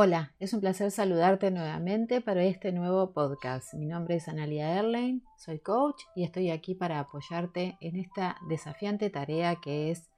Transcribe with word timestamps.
Hola, 0.00 0.32
es 0.38 0.54
un 0.54 0.60
placer 0.60 0.92
saludarte 0.92 1.50
nuevamente 1.50 2.20
para 2.20 2.44
este 2.44 2.70
nuevo 2.70 3.12
podcast. 3.12 3.74
Mi 3.74 3.84
nombre 3.84 4.14
es 4.14 4.28
Analia 4.28 4.78
Erlein, 4.78 5.24
soy 5.36 5.58
coach 5.58 6.00
y 6.14 6.22
estoy 6.22 6.52
aquí 6.52 6.76
para 6.76 7.00
apoyarte 7.00 7.76
en 7.80 7.96
esta 7.96 8.36
desafiante 8.48 9.10
tarea 9.10 9.56
que 9.56 9.90
es 9.90 10.08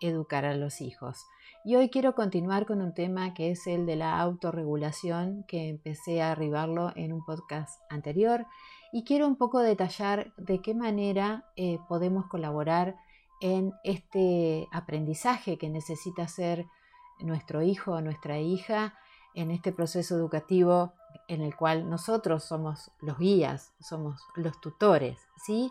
educar 0.00 0.44
a 0.44 0.56
los 0.56 0.80
hijos. 0.80 1.24
Y 1.64 1.76
hoy 1.76 1.88
quiero 1.88 2.16
continuar 2.16 2.66
con 2.66 2.82
un 2.82 2.94
tema 2.94 3.32
que 3.32 3.52
es 3.52 3.68
el 3.68 3.86
de 3.86 3.94
la 3.94 4.18
autorregulación, 4.18 5.44
que 5.46 5.68
empecé 5.68 6.20
a 6.20 6.32
arribarlo 6.32 6.92
en 6.96 7.12
un 7.12 7.24
podcast 7.24 7.80
anterior 7.90 8.44
y 8.92 9.04
quiero 9.04 9.28
un 9.28 9.36
poco 9.36 9.60
detallar 9.60 10.34
de 10.36 10.60
qué 10.62 10.74
manera 10.74 11.44
eh, 11.54 11.78
podemos 11.88 12.26
colaborar 12.26 12.96
en 13.40 13.72
este 13.84 14.66
aprendizaje 14.72 15.58
que 15.58 15.70
necesita 15.70 16.24
hacer 16.24 16.66
nuestro 17.20 17.62
hijo 17.62 17.92
o 17.92 18.00
nuestra 18.00 18.40
hija 18.40 18.98
en 19.34 19.50
este 19.50 19.72
proceso 19.72 20.16
educativo 20.16 20.92
en 21.28 21.42
el 21.42 21.54
cual 21.54 21.88
nosotros 21.88 22.44
somos 22.44 22.90
los 23.00 23.18
guías, 23.18 23.72
somos 23.80 24.20
los 24.34 24.60
tutores, 24.60 25.18
¿sí? 25.44 25.70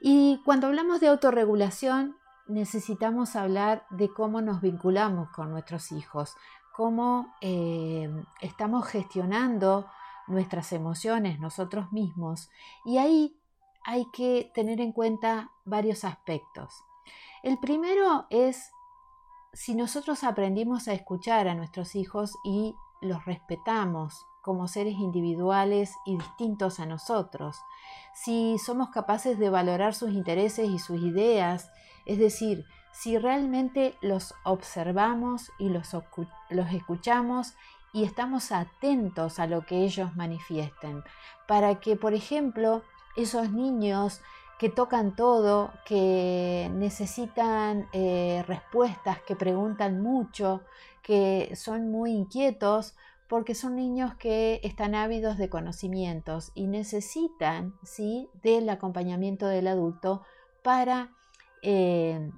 Y 0.00 0.40
cuando 0.44 0.68
hablamos 0.68 1.00
de 1.00 1.08
autorregulación, 1.08 2.16
necesitamos 2.46 3.34
hablar 3.34 3.84
de 3.90 4.08
cómo 4.08 4.40
nos 4.40 4.60
vinculamos 4.60 5.28
con 5.30 5.50
nuestros 5.50 5.90
hijos, 5.90 6.36
cómo 6.72 7.34
eh, 7.40 8.08
estamos 8.40 8.86
gestionando 8.86 9.86
nuestras 10.28 10.72
emociones 10.72 11.40
nosotros 11.40 11.92
mismos. 11.92 12.50
Y 12.84 12.98
ahí 12.98 13.36
hay 13.84 14.06
que 14.12 14.50
tener 14.54 14.80
en 14.80 14.92
cuenta 14.92 15.50
varios 15.64 16.04
aspectos. 16.04 16.84
El 17.42 17.58
primero 17.58 18.26
es 18.30 18.70
si 19.56 19.74
nosotros 19.74 20.22
aprendimos 20.22 20.86
a 20.86 20.92
escuchar 20.92 21.48
a 21.48 21.54
nuestros 21.54 21.94
hijos 21.94 22.38
y 22.44 22.76
los 23.00 23.24
respetamos 23.24 24.26
como 24.42 24.68
seres 24.68 24.94
individuales 24.98 25.94
y 26.04 26.18
distintos 26.18 26.78
a 26.78 26.84
nosotros, 26.84 27.56
si 28.14 28.58
somos 28.58 28.90
capaces 28.90 29.38
de 29.38 29.48
valorar 29.48 29.94
sus 29.94 30.10
intereses 30.10 30.68
y 30.68 30.78
sus 30.78 31.00
ideas, 31.00 31.70
es 32.04 32.18
decir, 32.18 32.66
si 32.92 33.16
realmente 33.16 33.96
los 34.02 34.34
observamos 34.44 35.50
y 35.58 35.70
los, 35.70 35.96
los 36.50 36.72
escuchamos 36.72 37.54
y 37.94 38.04
estamos 38.04 38.52
atentos 38.52 39.38
a 39.38 39.46
lo 39.46 39.64
que 39.64 39.84
ellos 39.84 40.14
manifiesten, 40.16 41.02
para 41.48 41.80
que, 41.80 41.96
por 41.96 42.12
ejemplo, 42.12 42.82
esos 43.16 43.50
niños 43.50 44.20
que 44.58 44.70
tocan 44.70 45.14
todo, 45.14 45.72
que 45.84 46.70
necesitan 46.72 47.88
eh, 47.92 48.42
respuestas, 48.46 49.20
que 49.20 49.36
preguntan 49.36 50.00
mucho, 50.00 50.62
que 51.02 51.52
son 51.54 51.90
muy 51.90 52.12
inquietos, 52.12 52.94
porque 53.28 53.54
son 53.54 53.76
niños 53.76 54.14
que 54.14 54.60
están 54.62 54.94
ávidos 54.94 55.36
de 55.36 55.50
conocimientos 55.50 56.52
y 56.54 56.66
necesitan 56.68 57.74
¿sí? 57.82 58.30
del 58.42 58.68
acompañamiento 58.68 59.46
del 59.46 59.66
adulto 59.66 60.22
para 60.62 61.10
eh, 61.62 62.30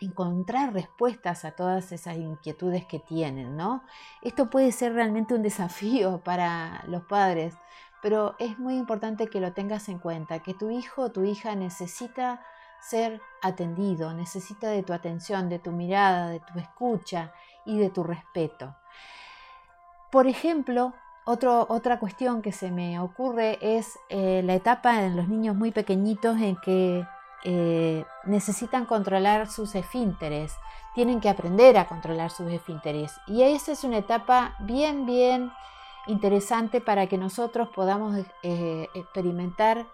encontrar 0.00 0.72
respuestas 0.72 1.44
a 1.44 1.52
todas 1.52 1.92
esas 1.92 2.16
inquietudes 2.16 2.86
que 2.86 2.98
tienen. 2.98 3.56
¿no? 3.56 3.82
Esto 4.22 4.50
puede 4.50 4.72
ser 4.72 4.94
realmente 4.94 5.34
un 5.34 5.42
desafío 5.42 6.22
para 6.24 6.84
los 6.88 7.04
padres 7.04 7.54
pero 8.02 8.34
es 8.38 8.58
muy 8.58 8.76
importante 8.76 9.28
que 9.28 9.40
lo 9.40 9.52
tengas 9.52 9.88
en 9.88 9.98
cuenta, 9.98 10.40
que 10.40 10.54
tu 10.54 10.70
hijo 10.70 11.02
o 11.02 11.12
tu 11.12 11.24
hija 11.24 11.54
necesita 11.54 12.42
ser 12.80 13.20
atendido, 13.42 14.14
necesita 14.14 14.68
de 14.68 14.82
tu 14.82 14.92
atención, 14.92 15.48
de 15.48 15.58
tu 15.58 15.70
mirada, 15.70 16.28
de 16.28 16.40
tu 16.40 16.58
escucha 16.58 17.32
y 17.64 17.78
de 17.78 17.90
tu 17.90 18.02
respeto. 18.02 18.74
Por 20.10 20.26
ejemplo, 20.26 20.94
otra 21.24 21.98
cuestión 21.98 22.42
que 22.42 22.52
se 22.52 22.70
me 22.70 22.98
ocurre 22.98 23.58
es 23.60 23.98
eh, 24.08 24.42
la 24.44 24.54
etapa 24.54 25.02
en 25.02 25.16
los 25.16 25.28
niños 25.28 25.54
muy 25.54 25.70
pequeñitos 25.70 26.38
en 26.40 26.56
que 26.56 27.06
eh, 27.44 28.04
necesitan 28.24 28.84
controlar 28.86 29.48
sus 29.48 29.74
esfínteres, 29.74 30.54
tienen 30.94 31.20
que 31.20 31.28
aprender 31.28 31.78
a 31.78 31.86
controlar 31.86 32.30
sus 32.30 32.50
esfínteres. 32.50 33.12
Y 33.26 33.42
esa 33.42 33.72
es 33.72 33.84
una 33.84 33.98
etapa 33.98 34.56
bien, 34.60 35.06
bien 35.06 35.52
interesante 36.06 36.80
para 36.80 37.06
que 37.08 37.18
nosotros 37.18 37.68
podamos 37.74 38.16
eh, 38.42 38.88
experimentar 38.94 39.86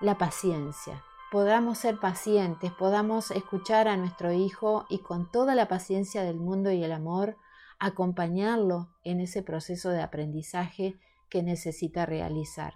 la 0.00 0.18
paciencia, 0.18 1.04
podamos 1.30 1.78
ser 1.78 1.98
pacientes, 1.98 2.72
podamos 2.72 3.30
escuchar 3.30 3.88
a 3.88 3.96
nuestro 3.96 4.32
hijo 4.32 4.86
y 4.88 4.98
con 4.98 5.30
toda 5.30 5.54
la 5.54 5.68
paciencia 5.68 6.22
del 6.22 6.36
mundo 6.36 6.70
y 6.72 6.82
el 6.84 6.92
amor 6.92 7.36
acompañarlo 7.78 8.90
en 9.02 9.20
ese 9.20 9.42
proceso 9.42 9.90
de 9.90 10.02
aprendizaje 10.02 10.98
que 11.28 11.42
necesita 11.42 12.06
realizar. 12.06 12.74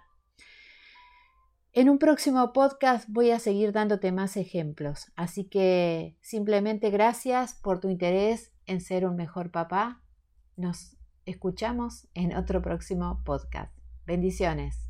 En 1.73 1.89
un 1.89 1.99
próximo 1.99 2.53
podcast 2.53 3.07
voy 3.07 3.29
a 3.29 3.39
seguir 3.39 3.71
dándote 3.71 4.11
más 4.11 4.35
ejemplos, 4.35 5.11
así 5.15 5.43
que 5.43 6.17
simplemente 6.21 6.89
gracias 6.89 7.53
por 7.53 7.79
tu 7.79 7.89
interés 7.89 8.51
en 8.65 8.81
ser 8.81 9.05
un 9.05 9.15
mejor 9.15 9.51
papá. 9.51 10.01
Nos 10.55 10.97
escuchamos 11.27 12.07
en 12.13 12.35
otro 12.35 12.61
próximo 12.61 13.21
podcast. 13.23 13.71
Bendiciones. 14.05 14.86